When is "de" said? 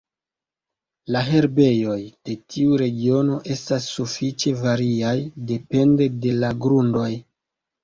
2.29-2.37, 6.27-6.35